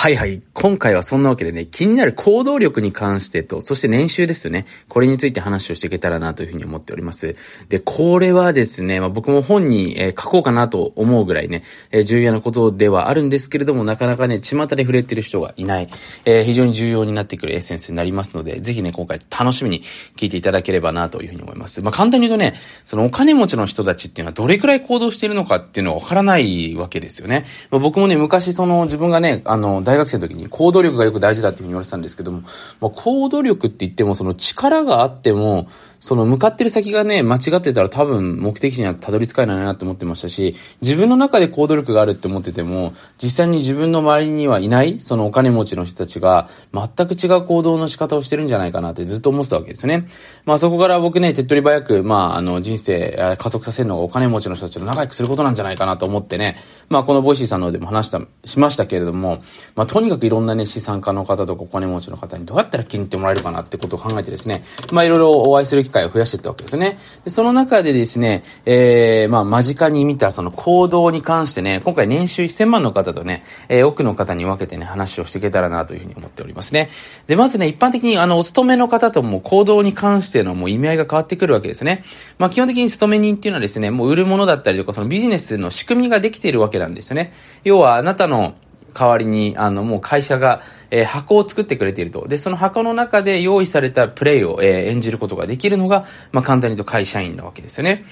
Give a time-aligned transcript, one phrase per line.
[0.00, 0.40] はいはい。
[0.54, 4.64] 今回はそんなわけでね、気になる行動力に関してと、そして年収ですよね。
[4.88, 7.36] これについて話をしていけたらなというふうに思っております。
[7.68, 15.88] で、これはですね、まあ、僕も本に、えー、書こうかなと思うぐらいね、えー、重要なことではあるんですけれども、なかなかね、巷で触れてる人がいない、
[16.24, 19.82] えー、非常に重要になってくるエッセンスになりますので、ぜひね、今回楽しみに
[20.16, 21.82] 聞いていただければなというふうに思います。
[21.82, 22.54] まあ、簡単に言うとね、
[22.86, 27.44] そのお金持ちの人たちっていうのはどれくらい行動しているのかっていうのはわからないわけですよね。
[27.70, 32.42] まあ、僕もね、昔その自分がね、あの、大学生の時に行動力がよく大事だっていうふうに言われてたんですけども、
[32.80, 35.66] まあ、行動力って言ってもその力があっても、
[36.00, 50.08] その向かってる先がね、間違ってたら多分目的地にはたどり着かないなって思ってましたし、自分の中で行動力があるって思ってても、実際に自分の周りにはいない、そのお金持ちの人たちが、全く違う行動の仕方をしてるんじゃないかなってずっと思ってたわけですよね。
[50.46, 56.56] まあそこから僕ね、手っ取り早く、まああの人生加速させるのがお金持ちの人たちと仲良くすることなんじゃないかなと思ってね、
[56.88, 59.42] まあこのボイシーさんのでも話した、しましたけれども、
[59.74, 66.98] まあとにかくいろんなね、資産家の方とかお金持ちの方にどうやったら気に入ってもらえるかなってことを考えてですね、まあいろいろお会いする機会を増やしていったわけですですね。
[67.24, 76.90] でその中でですね、えー、まあ、間近に見たその行動に関してね、今回年収1000万の方とね、えー、多くの方に分けてね、話をしていけたらなというふうに思っておりますね。
[77.26, 82.04] で、まずね、一般的にあの、お勤めの方とも行動に関してのもう意味合いが変わってくるわけですね。
[82.38, 87.32] まあ、基本的に勤め人っていうのはですね、もう売るものだったりとか、そのビジネスの仕組みができているわけなんですよね。
[87.64, 88.54] 要は、あなたの
[88.92, 92.26] 代わりに、あの、もう会社が、えー、箱を作ってくれていると。
[92.28, 98.04] で、その箱の中で用意されたプレイを、えー、演じることができるのが、まあ、簡単に言うと会社員なわけですよね。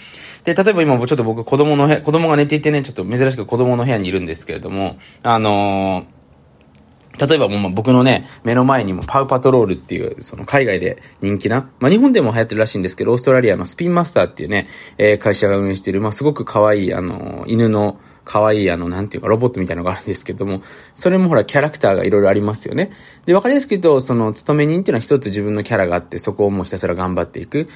[0.45, 6.19] で、例えば今もちょっと僕子供の部屋、子供が寝ていてね、ちょっと珍しく子供の部屋にいるんですけれども、あのー
[7.27, 17.99] 例えばもう僕のね、目の前にもパウパトロールっていう、その海外で人気な、まあ日本でも流行ってるらしいんですけど、オーストラリアのスピンマスターっていうね、えー、会社が運営している、まあすごく可愛い、あのー、犬の、
[18.29, 20.61] 可愛いあの、なんていうか、ロボットみたいなのがあるんですけども、
[20.95, 22.91] それもほら、キャラクターがいろいろありますよね。
[23.25, 27.67] で、わかりやすく言うと、その、勤め人っていうのは一つ自分のキャラがあって、そこをもうひたすら頑張っていく。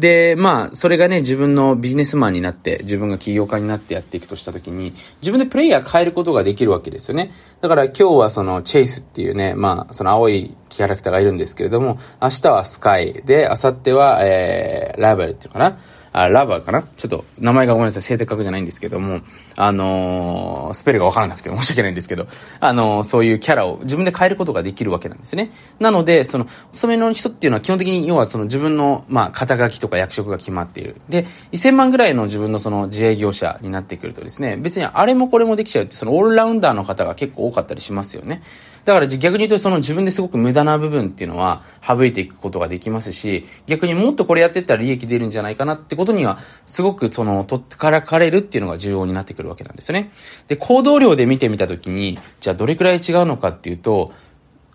[0.00, 7.32] で、まあ、それがね、自分のビジネスマンになって、自分が起業家になってやっていくとしたときに、自分でプレイヤー変えることができるわけですよね。
[7.60, 15.78] だから今日はその、チェイスっていうね、まあ、その青いキャラクターがいるんですけれども、明日はスカイで、明後日は、えー、ラベルっていうのかな。
[16.12, 16.82] あ、ラバーかな？
[16.82, 19.20] ちょっと名前がごめんなさい、正確じゃないんですけども、
[19.56, 22.26] あのスペルがわからなくて 申し訳ないんですけど、
[22.60, 25.52] あの、そういうキャラを自分で変えることができるわけなんですね。
[25.78, 30.96] なので、その、お勤めの人っていうのは基本的に、要はその自分の、まあ、肩書きとか役職が決まっている。
[31.08, 38.42] で、1000万ぐらいの自分のその自営業者になってくるとですね、別にあれもこれもできちゃうって、そのオールラウンダーの方が結構多かったりしますよね。
[38.84, 50.12] だから逆に言うとその自分ですごく無駄な部分っていうのは省いていくことができますし、逆にもっとこれやってったら利益出るんじゃないかなってことには、すごくその、とっからかれるっていうのが重要になってくるわけなんですよね。
[50.48, 54.12] で、行動量で見てみたときに、じゃあどれくらい違うのかっていうと、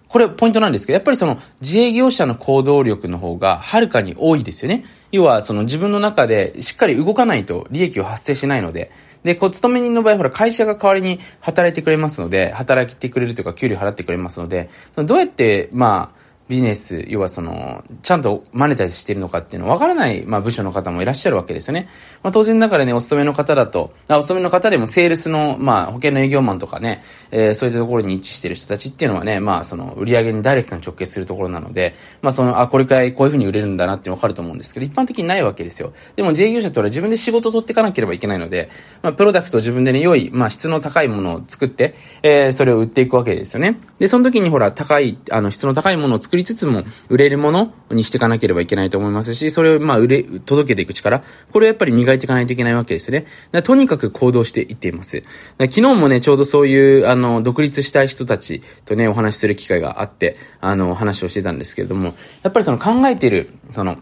[0.07, 4.85] これポイントなんですけど、やっぱりその自営業者の行動力の方がはるかに多いですよね。
[5.12, 8.91] 要はその自分の中でしっかり動かないと利益を発生しないので、
[9.25, 16.15] で、こう、勤め人の場合、ほら、会社が代わりに働いてくれますので、働いてくれるというか、給料払ってくれますので、どうやって、まあ、
[16.48, 21.90] ビジネス、要はその、ちゃんとマネタイズしているのかっていうのわからない、まあ部署の方もいらっしゃるわけですよね。
[22.22, 35.94] まあ当然だからね、お勤めの方だと、あお勤めの方でもセールスの、まあ保険の営業マンとかね、えー、そういったところに位置している人たちっていうのはね、まあその売り上げにダイレクトに直結するところなので、まあその、あ、これくらいこういうふうに売れるんだなってわかると思うんですけど、一般的にないわけですよ。
[36.16, 38.70] でも自営業者っては自分で仕事を取っていかなければいけないので、
[39.02, 43.80] まあプロダクトを自分でね、良い、まあ質の高いものを作って、えー、それを売っていくわけですよね。
[43.98, 53.25] で、その時にほら、高い、あの、質の高いものを作作りつつも、売れるものにしていかなければいけないと思いますし、それをまあ売れ、届けていく力、これをやっぱり磨いていかないといけないわけですよね。
[53.51, 55.23] だとにかく行動していっています。
[55.59, 63.97] 昨日もね、ちょうどそういう、あの、独立したい人たちとね、お話しする機会があって、あの、話をしてたんですけれども、やっぱりその考えている、その、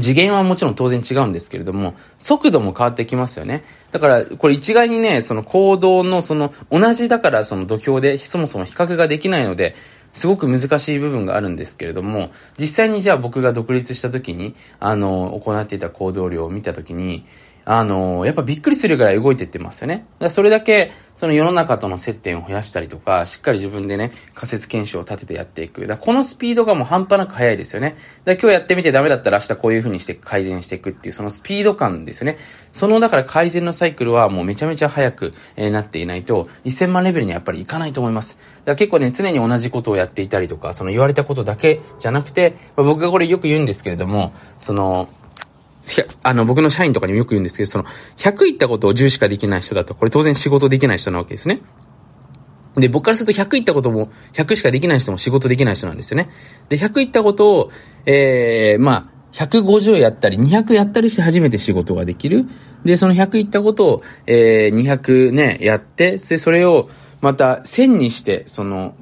[0.00, 3.64] 次元はもちろん当然違うんですけれども、速度も変わってきますよね。
[3.92, 9.76] だから、これ一概にね、その行動のその、同じだからその土俵でそもそも比較ができないので、
[10.14, 17.26] すごく難しい部分があるんですけれども、実際にじゃあ僕が独立した時に、あの、行っていた行動量を見た時に、
[17.64, 20.06] あの、やっぱびっくりするぐらい動いてってますよね。
[20.18, 25.86] だそれだけ、その世の中との接点を増やしたりとか、しっかり自分でね、仮説検証を立ててやっていく。
[25.86, 27.96] だこのスピードがもう半端なく速いですよね。
[28.24, 32.36] だ今日やってみてダメだったら明日こういう風にして改善していくっていう、そのスピード感ですね。
[32.72, 38.36] その、だから改善のサイクルはもうめちゃめちゃ速く、えー、なっていないと、1000万レベルにはやっぱりいかないと思います。
[38.36, 45.08] だから結構ね、常に同じことをやっていたりとか、その言われたことだけじゃなくて、まあ、僕がこれよく言うんですけれども、その、
[46.22, 47.84] あの、僕の社員とかにもよく言うんですけど、その、
[48.16, 51.60] 100言ったことを10しかできない人だと、これ当然仕事できない人なわけですね。
[52.76, 56.30] で、僕からすると100いったことも、100しかできない人も仕事できない人なんですよね。
[56.68, 57.70] で、100いったことを、
[58.06, 62.46] えー、まあ、150やったり、200やったりして初めて仕事ができる。
[62.84, 66.88] で、その100いったことを、えー、200ね、やって、で、それを
[67.20, 68.94] また1000にして、その、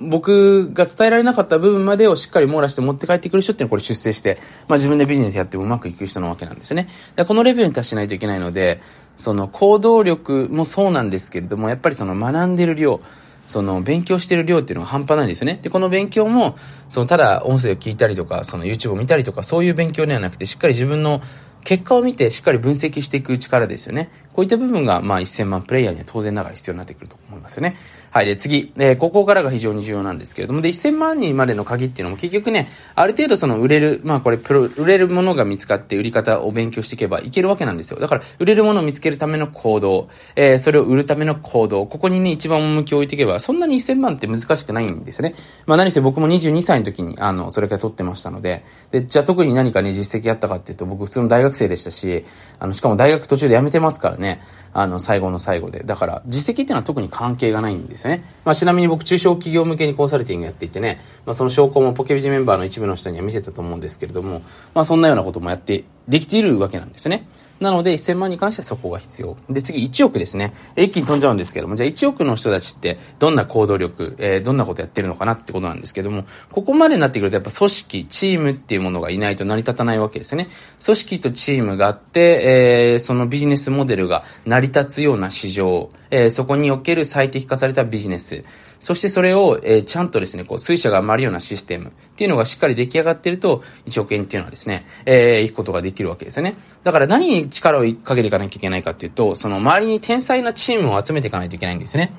[0.00, 4.38] 僕が伝えられなかった部分までをしっかり網羅して持って帰ってくる人っていうのはこれ出世して、
[4.68, 6.88] まあ自分でビジネスやってもうまくいく人なわけなんですよね。
[7.26, 8.80] このレベルに達しないといけないので、
[9.16, 13.00] その行動力もそうなんですけれども、やっぱりその学んでる量、
[13.46, 15.60] その勉強してる量っていうのが半端ないんですよね。
[15.62, 16.56] で、この勉強も、
[16.88, 21.20] そのただ音声を聞いたりとか、その YouTube を見たりとか、そういう勉強ではなくて、しっかり自分の
[21.62, 24.10] 結果を見てしっかり分析していく力ですよね。
[24.34, 27.76] こういった部分が、まあ、1000万プレイヤーには当然ながら必要になってくると思いますよね。
[28.14, 28.26] はい。
[28.26, 28.72] で、次。
[28.76, 37.98] えー、ここからが非常に重要なんですけれども、で、1000万人までの鍵っていうのも結局ね、ある程度その売れる、まあこれ、プロ、売れるものが見つかって売り方を勉強していけばいけるわけなんですよ。
[37.98, 45.34] だから、売れるものを見つけるための行動、えー、それを売るための行動、ここにね、一番重きを置いていけば、そんなに1000万って難しくないんですよね。
[45.66, 52.24] まあ何せ僕も22歳の時に、あの、それから取ってましたので、で、じゃあ特に何かね、実績あったかっていうと、僕普通の大学生でしたし、
[52.60, 54.23] あの、しかも大学途中で辞めてますからね。
[54.24, 54.40] ね
[54.76, 55.84] あの、最後の最後で。
[55.84, 58.24] だから、実績っていうのは特に関係がないんですよね。
[58.44, 64.42] まあ、ちなみに僕、中小企業向けにコンサルティングやっていてね、まあ、その証拠もポケビジメンバーの一部の人には見せたと思うんですけれども、
[64.74, 67.28] まあ、そんなようなこともやって、できているわけなんですよね。
[67.60, 69.36] なので、1000万に関してはそこが必要。
[69.48, 70.52] で、次、1億ですね。
[70.76, 80.48] 一気に飛んじゃうんですけども、じゃあ1億の人たちって、どんな行動力、えー、どんなことやってるのかなってことなんですけども、ここまでになってくると、やっぱ組織、チームっていうものがいないと成り立たないわけですよね。
[80.84, 88.44] 組織とチームがあって、えー、そのビジネスモデルが成り立つような市場、えー、そこにおける最適化されたビジネス、
[88.78, 96.56] そしてそれを、えー、ちゃんとですね、こう、水車が余るようなシステムっていうのがしっかり出来上がっていると、1億円っていうのはですね、えー、行くことができるわけですよね。
[96.82, 102.12] だから何に力をかけていかなきゃいけないかっていうと、その周りに天才なチームを集めていかないといけないんですね。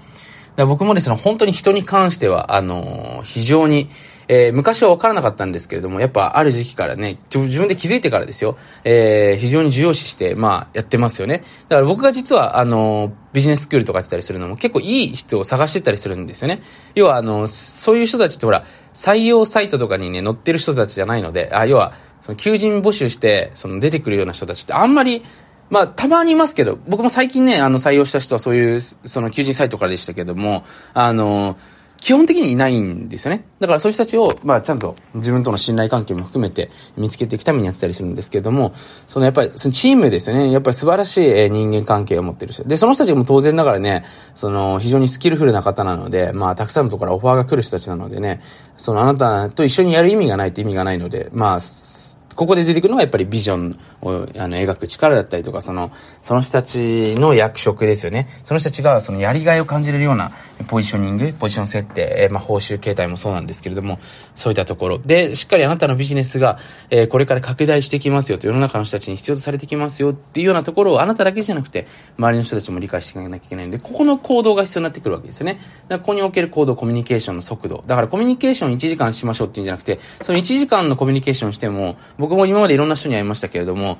[0.55, 3.89] だ僕もですね、本当に人に関しては、あのー、非常に、
[4.27, 11.43] えー、昔は分からなかったんですけれども、やっぱある時期からね、自分で気づいてからですよ、えー、非常に重要視して、まあ、やってますよね。
[11.69, 16.61] だから僕が実は、あの、ビジネススクールとかやってたりするのも結構いい人を探してたりするんですよね。
[16.93, 18.63] 要は、あの、そういう人たちってほら、
[18.93, 25.23] 採用サイトとかにね、載ってる人たちじゃないので、あ、要は、その求人募集して、その出てくるような人たちってあんまり、
[25.69, 30.63] まあ、たまにいますけど、僕も最近ね、あの、採用した人はそういう、その求人サイトからでしたけども、
[30.93, 31.57] あの、
[32.05, 33.47] 基本的にいないんですよね。
[33.59, 38.75] だからそういう人たちを、まあちゃんと自分との信頼関係も含めて見つけていくためにやってたりするんですけれども、
[39.07, 40.51] そのやっぱり、そのチームですよね。
[40.51, 42.63] やっぱり素晴らしい人間関係を持ってる人。
[42.63, 44.05] で、その人たちも当然ながらね、
[44.35, 48.39] その非常にスキルフルな方なので、まあたくさんのところからオファーが来る人たちなのでね、
[48.77, 51.59] そのあなたと一緒にやる意味がないと意味がないので、まあ、
[52.35, 53.79] ここで出てくるのがやっぱりビジョン
[54.09, 55.91] をあの描く力だったりとか、その、
[56.21, 58.29] その人たちの役職ですよね。
[58.43, 60.31] その人たちがそのやりがいを感じれるような
[60.67, 63.99] ポジショニング、ポジション設定、えまあ報酬形態もそうなんですけれども、
[64.35, 66.59] そういったところで、しっかりあなたのビジネスが、
[66.89, 71.87] えー、これから拡大してきますよと、世の中の人たちに必要とされてきますよっていうようなところをあなただけじゃなくて、
[72.17, 75.53] 周りの人たちも理解していかなきゃいけないんで、ここの行動が必要になってくるわけですよね。
[75.53, 77.83] だからここにおける行動、コミュニケーションの速度。
[77.85, 83.94] だからコミュニケーション1時間しましょうっていうんじゃなくて、その1時間のコミュニケーションしても、僕も今までいろんな人に会いましたけれども、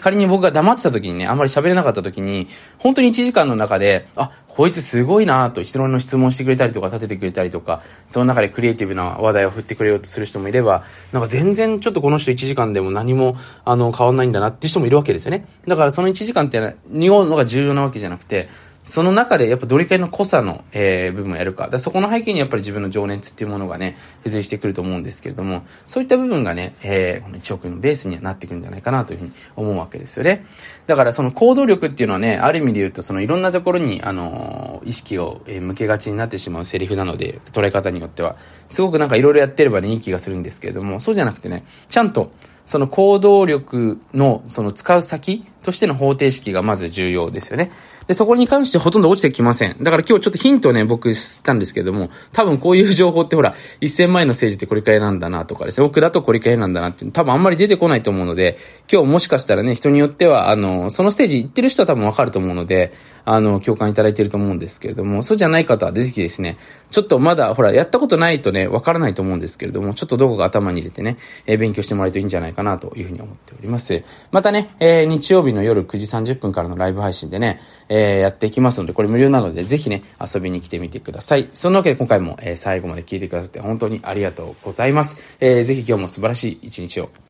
[0.00, 2.48] 仮に僕が黙ってた時にね、あんまり喋れなかった時に、
[2.78, 15.46] 本当に1時間の中で、あ、こいつすごいなと、人の質問してくれたりとか、立ててくれたりとか、その中でクリエイティブな話題を振ってくれようとする人もいれば、なんか全然ちょっとこの人1時間でも何も、あの、変わんないんだなっていう人もいるわけですよね。
[15.66, 18.48] だからその1時間っていうのが重要なわけじゃなくて、
[18.82, 21.68] その中でやっぱどれくらいの濃さの、えー、部分をやるか。
[21.68, 30.46] だそこの背景にやっぱり自分の情熱っていうものがね、付随してくると思うんですけれども、そういった部分がね、えー、この1億円のベースにはなってくるんじゃないかなというふうに思うわけですよね。
[30.86, 38.36] だからその行動力っていうのはね、ある意味で言うとそのいろんなところに、あのー、意識を、向けがちになってしまうセリフなので、捉え方によっては。
[38.68, 42.32] すごくなんかいろいろやってればね、いい気がするんですけれども、そうじゃなくてね、ちゃんと、
[42.64, 47.70] その行動力の、その使う先としての方程式がまず重要ですよね。
[48.10, 49.76] で、そこに関してほとんど落ちてきません。
[49.80, 58.58] だから今日ちょっとヒントをね、僕知ったんですけども、多分こういう情報ってほら、1000万円の政治ってこれくらいなんだなとかですね、奥だとこれくらいなんだなっていう多分あんまり出てこないと思うので、
[58.90, 62.92] 今日もしかしたらね、人によっては、あの、そのステージ行ってる人は多分わかると思うので、
[63.24, 66.56] あの、共感いただいてると思うんですけれども、そうじゃない方はぜひですね、
[66.90, 74.02] ちょっとまだ、ほら、やったことないとね、わからないと思うんですけれども、ちょっとどこか頭に入れてね、えー、勉強してもらえるといいんじゃないかなというふうに思っております。
[74.32, 81.50] またね、えー、日曜日の夜9時30分からのライブ配信でね、えー、やっていきますので、これ無料なので、ぜひね、遊びに来てみてください。
[81.52, 85.36] そんなわけで今回も、え、最後まで聞いてくださって本当にありがとうございます。
[85.40, 87.10] えー、ぜひ今日も素晴らしい一日を